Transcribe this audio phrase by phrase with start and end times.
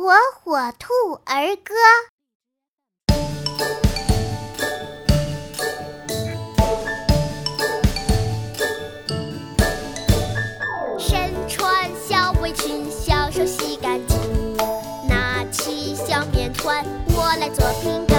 [0.00, 0.94] 火火兔
[1.26, 1.74] 儿歌。
[10.98, 14.56] 身穿小围裙小手洗干净
[15.06, 18.09] 拿起小面团我来做饼